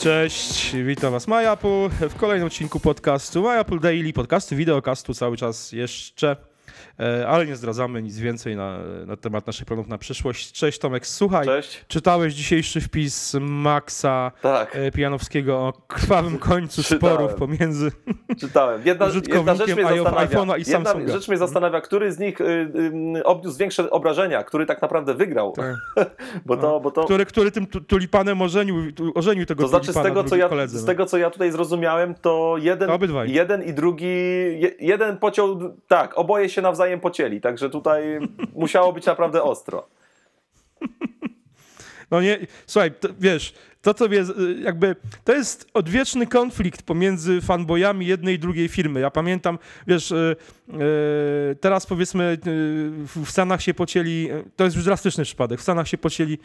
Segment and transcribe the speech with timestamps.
[0.00, 6.36] Cześć, witam Was Majapu w kolejnym odcinku podcastu Majapu Daily, podcastu, wideokastu cały czas jeszcze,
[7.28, 10.52] ale nie zdradzamy nic więcej na, na temat naszych planów na przyszłość.
[10.52, 11.84] Cześć Tomek, słuchaj, Cześć.
[11.88, 17.16] czytałeś dzisiejszy wpis Maxa Tak, e, Pijanowskiego o krwawym końcu Czytałem.
[17.16, 17.92] sporów pomiędzy...
[18.40, 18.82] czytałem.
[18.84, 20.56] Jedna, Użytkownikiem jedna rzecz mnie zastanawia.
[20.56, 21.12] i Jedna Samsunga.
[21.12, 22.44] rzecz mnie zastanawia, który z nich y,
[23.16, 25.52] y, odniósł większe obrażenia, który tak naprawdę wygrał.
[25.52, 25.74] Tak.
[26.46, 28.76] Bo to, bo to, Który, który tym tu- tulipanem ożenił,
[29.14, 30.78] ożenił tego to znaczy z tego, co ja, koledze.
[30.78, 30.86] z no.
[30.86, 34.06] tego, co ja tutaj zrozumiałem, to jeden, To jeden i drugi,
[34.60, 35.58] je, jeden pociął,
[35.88, 38.02] tak, oboje się nawzajem pocięli, także tutaj
[38.54, 39.88] musiało być naprawdę ostro.
[42.10, 48.06] No nie, słuchaj, to, wiesz, to co jest, jakby, to jest odwieczny konflikt pomiędzy fanboyami
[48.06, 49.00] jednej i drugiej firmy.
[49.00, 50.36] Ja pamiętam, wiesz, y,
[51.52, 55.62] y, teraz powiedzmy y, w Stanach się pocięli, y, to jest już drastyczny przypadek, w
[55.62, 56.38] Stanach się pocięli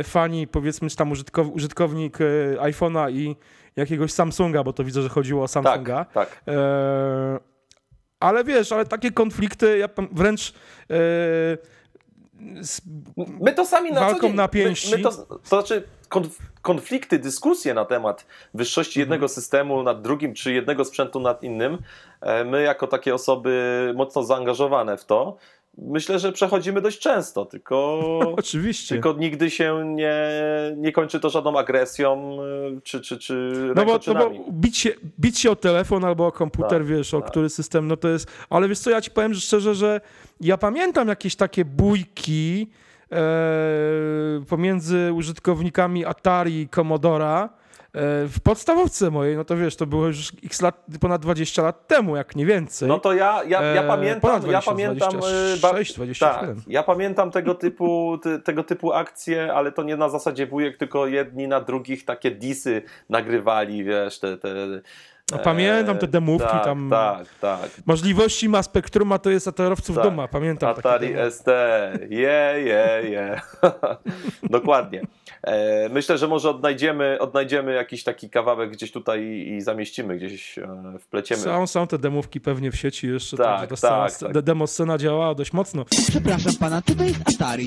[0.00, 2.18] y, fani, powiedzmy, czy tam użytkow, użytkownik
[2.58, 3.36] iPhone'a i
[3.76, 6.04] jakiegoś Samsunga, bo to widzę, że chodziło o Tak, Samsunga.
[6.04, 6.42] tak.
[6.48, 7.38] E,
[8.20, 10.52] ale wiesz, ale takie konflikty, ja wręcz
[12.60, 12.80] z,
[13.40, 14.90] My to sami na Walką co dzień, na pięści.
[14.90, 19.34] My, my to, to znaczy konf, konflikty, dyskusje na temat wyższości jednego Mhm.
[19.34, 21.78] systemu nad drugim, czy jednego sprzętu nad innym,
[22.20, 25.36] e, my jako takie osoby mocno zaangażowane w to,
[25.82, 28.00] myślę, że przechodzimy dość często, tylko,
[28.38, 28.94] oczywiście.
[28.94, 30.20] tylko nigdy się nie,
[30.76, 32.38] nie kończy to żadną agresją,
[32.76, 36.26] e, czy, czy, czy No bo, no bo bić, się, bić się o telefon albo
[36.26, 37.30] o komputer, Tak, wiesz, o tak.
[37.30, 38.30] który system, no to jest...
[38.50, 40.00] Ale wiesz co, ja ci powiem że szczerze, że
[40.40, 42.66] ja pamiętam jakieś takie bójki
[43.12, 43.18] e,
[44.48, 47.48] pomiędzy użytkownikami Atari i Commodora
[47.94, 52.16] w podstawowce mojej, no to wiesz, to było już x lat, ponad 20 lat temu,
[52.16, 52.88] jak nie więcej.
[52.88, 56.56] No to ja, ja, ja E, pamiętam, ponad ja 20, pamiętam, e, 26, 27.
[56.56, 60.76] tak, ja pamiętam tego typu, ty, tego typu akcje, ale to nie na zasadzie bujek,
[60.76, 64.36] tylko jedni na drugich takie disy nagrywali, wiesz, te...
[64.36, 64.54] te
[65.32, 66.90] No, pamiętam te demówki tak, tam.
[66.90, 67.70] Tak, tak.
[67.86, 70.04] Możliwości ma Spektruma, to jest atorowców Tak.
[70.04, 70.70] duma, pamiętam.
[70.70, 71.14] Atari.
[71.30, 71.46] ST,
[72.10, 73.40] je, je, je.
[74.50, 75.02] Dokładnie.
[75.48, 80.68] E, myślę, że może odnajdziemy, odnajdziemy jakiś taki kawałek gdzieś tutaj i, zamieścimy, gdzieś e,
[81.00, 81.40] wpleciemy.
[81.42, 84.32] Są, są te demówki pewnie w sieci jeszcze, Tak, także ta scena, tak, tak.
[84.32, 85.84] de- demo scena działała dość mocno.
[86.08, 87.66] Przepraszam pana, to to jest Atari.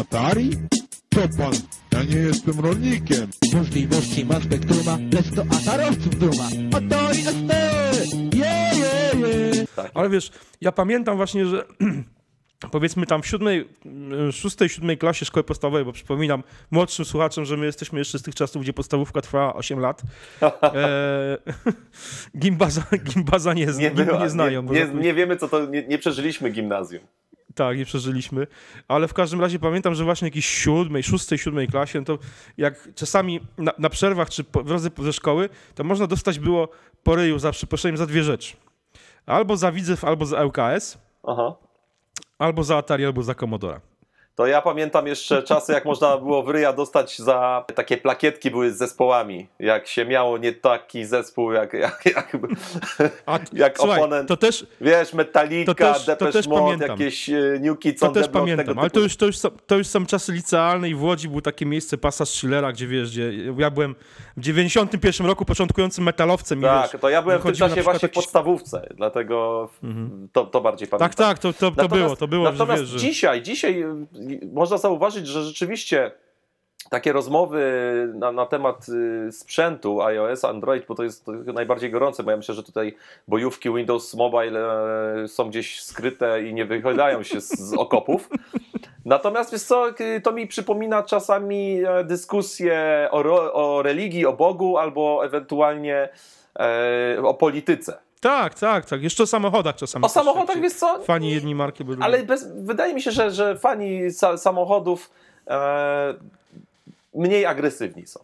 [0.00, 0.50] Atari?
[1.14, 1.52] Co pan?
[1.92, 3.26] Ja nie jestem rolnikiem.
[3.54, 6.44] Możliwości ma spektruma, lecz to atarowców duma.
[6.76, 7.52] Atari ST!
[8.34, 9.66] Je, je, je!
[9.94, 11.64] Ale wiesz, ja pamiętam właśnie, że
[12.70, 13.68] powiedzmy tam w siódmej,
[14.28, 18.22] y, szóstej, siódmej klasie szkoły podstawowej, bo przypominam młodszym słuchaczom, że my jesteśmy jeszcze z
[18.22, 20.02] tych czasów, gdzie podstawówka trwała 8 lat.
[20.62, 21.38] E,
[22.42, 24.62] gimbaza, gimbaza nie, nie, była, nie znają.
[24.62, 27.02] Nie, nie, nie wiemy, co to, nie, nie przeżyliśmy gimnazjum.
[27.54, 28.46] Tak, nie przeżyliśmy.
[28.88, 32.18] Ale w każdym razie pamiętam, że właśnie jakiejś siódmej, szóstej, siódmej klasie, no to
[32.56, 36.68] jak czasami na, na przerwach czy po, w drodze ze szkoły, to można dostać było
[37.02, 38.56] po ryju za przeproszeniem za dwie rzeczy.
[39.26, 41.56] Albo za Widzew, albo za LKS, Aha.
[42.42, 43.80] Albo za Atari, albo za Commodora.
[44.34, 48.70] To ja pamiętam jeszcze czasy, jak można było w ryja dostać za takie plakietki były
[48.72, 49.48] z zespołami.
[49.58, 52.36] Jak się miało nie taki zespół, jak, jak, jak,
[53.26, 54.28] A, jak słuchaj, oponent.
[54.28, 56.90] to też, Wiesz, Metallica, To też- to Depeche też Mode, pamiętam.
[56.90, 59.86] jakieś e, New Kids to też pamiętam, ale to już, to, już są, to już
[59.86, 63.70] są czasy licealne i w Łodzi było takie miejsce Pasa Schillera, gdzie wiesz, gdzie ja
[63.70, 63.94] byłem
[64.36, 68.02] w 91 roku początkującym metalowcem Tak, wiesz, to ja byłem w tym czasie właśnie w
[68.02, 69.68] jakiś- podstawówce, dlatego
[70.32, 71.08] to, to bardziej pamiętam.
[71.08, 72.98] Tak, tak, to, to, to było, to było, że Natomiast wiesz, że...
[72.98, 74.06] dzisiaj, dzisiaj y,
[74.52, 76.12] można zauważyć, że rzeczywiście
[76.90, 77.62] takie rozmowy
[78.14, 82.36] na, na temat y, sprzętu iOS, Android, bo to jest to najbardziej gorące, bo ja
[82.36, 82.96] myślę, że tutaj
[83.28, 84.60] bojówki Windows Mobile
[85.24, 88.28] e, są gdzieś skryte i nie wychylają się z, z okopów.
[89.04, 94.78] Natomiast wiesz co, y, to mi przypomina czasami e, dyskusje o, o religii, o Bogu
[94.78, 96.08] albo ewentualnie
[96.58, 97.98] e, o polityce.
[98.22, 99.02] Tak, tak, tak.
[99.02, 100.04] Jeszcze o samochodach czasami.
[100.04, 101.02] O samochodach, wiesz co?
[101.02, 102.02] Fani jedni marki byli.
[102.02, 105.10] Ale bez, wydaje mi się, że, że fani sa, samochodów
[105.46, 106.14] e,
[107.14, 108.20] mniej agresywni są.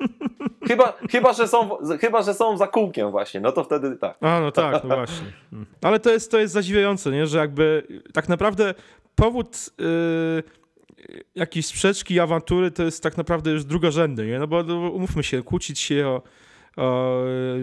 [0.68, 4.16] Chyba, chyba, że są, chyba, że są za kółkiem właśnie, no to wtedy tak.
[4.20, 5.26] A, no tak, no właśnie.
[5.86, 7.26] Ale to jest, to jest zadziwiające, nie?
[7.26, 8.74] że jakby tak naprawdę
[9.14, 10.42] powód yy,
[11.34, 14.38] jakiejś sprzeczki awantury to jest tak naprawdę już drugorzędny, nie?
[14.38, 16.22] No bo no, umówmy się, kłócić się o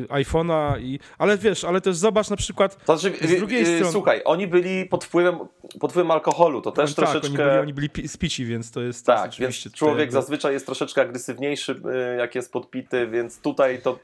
[0.10, 1.00] iPhone'a i...
[1.18, 2.86] Ale wiesz, ale też zobacz na przykład...
[2.86, 5.36] To znaczy, Z drugiej y, y, strony- Słuchaj, oni byli pod wpływem,
[5.80, 7.28] pod wpływem alkoholu, to też tak, troszeczkę...
[7.28, 10.14] oni byli, oni byli pi- spici, więc to jest, to jest Tak, więc człowiek jakby-
[10.14, 11.82] zazwyczaj jest troszeczkę agresywniejszy,
[12.16, 14.00] y, jak jest podpity, więc tutaj to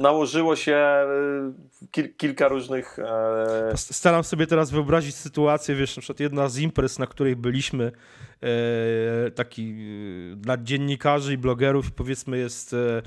[0.00, 0.76] nałożyło się
[1.82, 2.98] y, kil, kilka różnych...
[2.98, 7.92] e, Staram sobie teraz wyobrazić sytuację, wiesz, na przykład jedna z imprez, na której byliśmy,
[8.42, 9.74] e, taki
[10.32, 13.02] e, dla dziennikarzy i blogerów, powiedzmy jest e, e,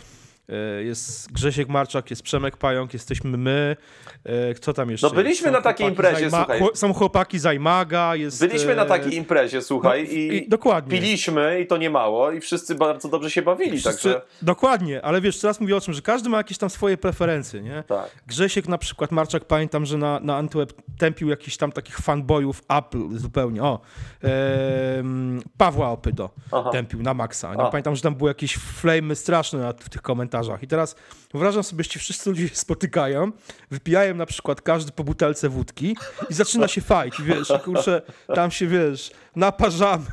[0.84, 3.76] jest Grzesiek Marczak, jest Przemek Pająk, jesteśmy my.
[4.24, 5.08] E, Kto tam jeszcze?
[5.08, 6.62] No byliśmy na takiej imprezie, z Ajma- słuchaj.
[6.74, 8.40] Są chłopaki z Aimaga, jest...
[8.48, 11.00] Byliśmy na e, takiej imprezie, słuchaj, no, i, i- dokładnie.
[11.00, 15.22] piliśmy i to nie mało i wszyscy bardzo dobrze się bawili, Wszyscy, także Dokładnie, ale
[15.22, 17.84] wiesz, teraz mówię o czym, że każdy ma jakieś tam swoje preferencje, nie?
[17.88, 18.10] tak.
[18.28, 23.18] Grzesiek na przykład, Marczak, pamiętam, że na, na Antweb tępił jakichś tam takich fanboyów Apple
[23.18, 23.80] zupełnie, o,
[24.22, 26.70] em, Pawła Opydo Aha.
[26.72, 27.54] tępił na maksa.
[27.58, 30.96] Ja pamiętam, że tam były jakieś flamy straszne na, w tych komentarzach i teraz
[31.32, 33.32] wyobrażam sobie, że ci wszyscy ludzie się spotykają,
[33.72, 35.98] wypijają na przykład każdy po butelce wódki
[36.30, 36.82] i zaczyna się
[37.20, 38.02] i wiesz, kurczę,
[38.36, 40.06] tam się, wiesz, naparzamy.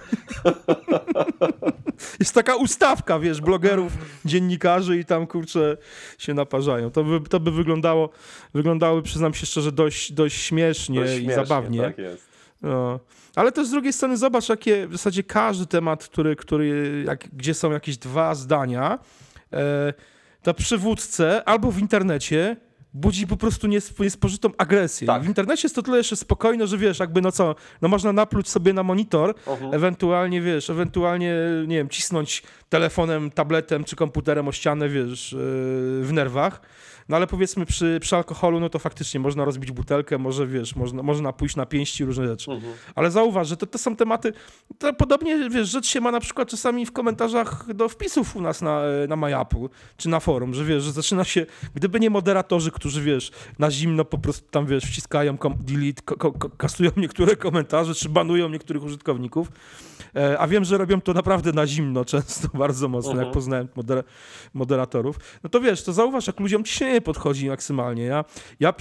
[2.20, 3.92] Jest taka ustawka, wiesz, blogerów,
[4.24, 5.76] dziennikarzy i tam, kurczę,
[6.18, 6.90] się naparzają.
[6.90, 8.10] To by, to by wyglądało,
[8.54, 11.82] wyglądało, przyznam się szczerze, dość, dość śmiesznie Dość i śmiesznie, zabawnie.
[11.82, 12.32] Tak jest.
[12.62, 13.00] No.
[13.36, 17.54] Ale też z drugiej strony zobacz, jakie w zasadzie każdy temat, który, który jak, gdzie
[17.54, 18.98] są jakieś dwa zdania,
[19.52, 19.92] e,
[20.42, 22.56] to przy wódce albo w internecie
[22.94, 25.06] budzi po prostu nies, niespożytą agresję.
[25.06, 25.22] Tak.
[25.22, 28.48] W internecie jest to tyle jeszcze spokojne, że wiesz, jakby no co, no można napluć
[28.48, 29.74] sobie na monitor, Mhm.
[29.74, 31.34] ewentualnie wiesz, ewentualnie,
[31.66, 35.38] nie wiem, cisnąć telefonem, tabletem czy komputerem o ścianę, wiesz, yy,
[36.04, 36.60] w nerwach.
[37.12, 41.02] No ale powiedzmy przy, przy alkoholu, no to faktycznie można rozbić butelkę, może wiesz, można,
[41.02, 42.50] można pójść na pięści, różne rzeczy.
[42.50, 42.72] Mhm.
[42.94, 44.32] Ale zauważ, że to, to są tematy,
[44.78, 48.62] to podobnie, wiesz, rzecz się ma na przykład czasami w komentarzach do wpisów u nas
[48.62, 52.70] na, e, na MyApple, czy na forum, że wiesz, że zaczyna się, gdyby nie moderatorzy,
[52.70, 57.36] którzy, wiesz, na zimno po prostu tam, wiesz, wciskają kom, delete, ko, ko, kasują niektóre
[57.36, 59.48] komentarze, czy banują niektórych użytkowników,
[60.16, 63.26] e, a wiem, że robią to naprawdę na zimno, często bardzo mocno, Mhm.
[63.26, 64.04] jak poznałem moder
[64.54, 68.24] moderatorów, no to wiesz, to zauważ, jak ludziom ci się nie podchodzi maksymalnie, ja,
[68.60, 68.74] ja,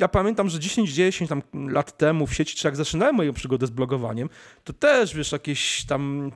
[0.00, 3.70] ja pamiętam, że 10-10 tam lat temu w sieci, czy jak zaczynałem moją przygodę z
[3.70, 4.28] blogowaniem,
[4.64, 6.32] to też, wiesz, jakieś tam...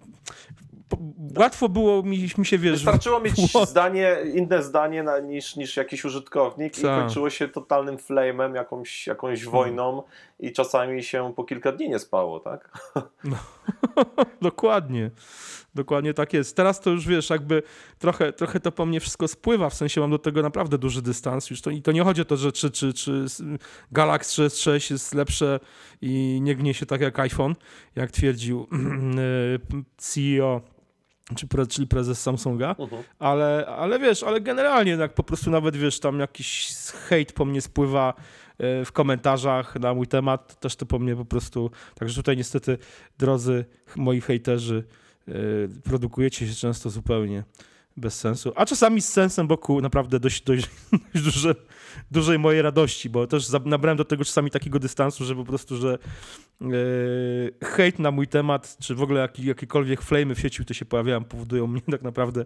[1.38, 2.72] Łatwo było mi, mi się, wiesz...
[2.72, 3.34] Wystarczyło mieć
[3.68, 7.00] zdanie, inne zdanie na, niż, niż jakiś użytkownik i Tak.
[7.00, 9.52] kończyło się totalnym flamem, jakąś, jakąś Hmm.
[9.52, 10.02] wojną
[10.40, 12.70] i czasami się po kilka dni nie spało, tak?
[14.42, 15.10] Dokładnie.
[15.74, 16.56] Dokładnie tak jest.
[16.56, 17.62] Teraz to już wiesz, jakby
[17.98, 21.50] trochę, trochę to po mnie wszystko spływa, w sensie mam do tego naprawdę duży dystans.
[21.50, 23.26] Już to, I to nie chodzi o to, że czy, czy, czy
[23.92, 25.60] Galaxy S6 jest lepsze
[26.00, 27.54] i nie gnie się tak jak iPhone,
[27.96, 30.60] jak twierdził e, CEO,
[31.36, 32.74] czy, pre- czyli prezes Samsunga.
[32.78, 33.02] Mhm.
[33.18, 36.74] Ale, ale wiesz, ale generalnie jak po prostu nawet wiesz, tam jakiś
[37.08, 38.14] hejt po mnie spływa
[38.58, 42.78] e, w komentarzach na mój temat, też to po mnie po prostu, także tutaj niestety
[43.18, 43.64] drodzy
[43.96, 45.01] moi hejterzy e,
[45.84, 47.44] produkujecie się często zupełnie
[47.96, 50.70] bez sensu, a czasami z sensem, ku naprawdę dość, dość,
[51.14, 51.54] dość duże,
[52.10, 55.98] dużej mojej radości, bo też nabrałem do tego czasami takiego dystansu, że po prostu, że
[56.60, 56.66] e,
[57.64, 61.24] hejt na mój temat, czy w ogóle jaki, jakiekolwiek flamy w sieci, które się pojawiają,
[61.24, 62.44] powodują mnie tak naprawdę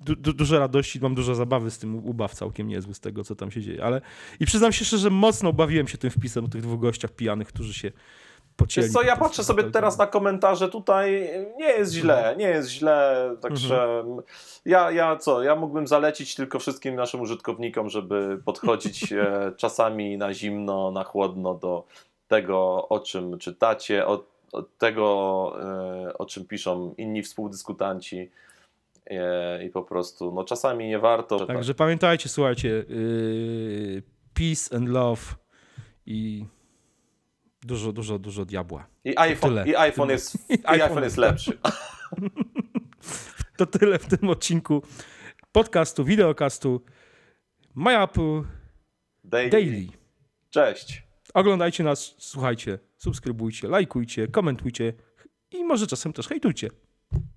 [0.00, 3.34] du, du, duże radości, mam dużo zabawy z tym, ubaw całkiem niezły z tego, co
[3.36, 4.00] tam się dzieje, ale
[4.40, 7.74] i przyznam się szczerze, mocno bawiłem się tym wpisem o tych dwóch gościach pijanych, którzy
[7.74, 7.92] się
[8.58, 8.86] pocieli.
[8.86, 13.30] Wiesz co, ja patrzę sobie teraz na komentarze tutaj, nie jest źle, nie jest źle,
[13.40, 14.04] także
[14.64, 20.34] ja, ja co, ja mógłbym zalecić tylko wszystkim naszym użytkownikom, żeby podchodzić e, czasami na
[20.34, 21.84] zimno, na chłodno do
[22.28, 24.26] tego, o czym czytacie, od,
[24.78, 25.56] tego,
[26.08, 28.30] e, o czym piszą inni współdyskutanci
[29.06, 31.46] e, i po prostu, no czasami nie warto.
[31.46, 34.02] Także pamiętajcie, słuchajcie, yy,
[34.34, 35.22] peace and love
[36.06, 36.44] i
[37.62, 38.86] dużo, dużo, dużo diabła.
[39.04, 39.68] I iPhone, tyle.
[39.68, 41.58] i iPhone, jest, i iPhone iPhone jest lepszy.
[43.56, 44.82] To tyle w tym odcinku
[45.52, 46.84] podcastu, wideokastu
[47.74, 48.42] MyApple
[49.24, 49.50] Daily.
[49.50, 49.86] Daily.
[50.50, 51.02] Cześć.
[51.34, 54.92] Oglądajcie nas, słuchajcie, subskrybujcie, lajkujcie, komentujcie
[55.50, 56.70] i może czasem też hejtujcie.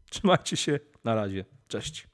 [0.09, 2.07] Trzymajcie się, na razie, cześć.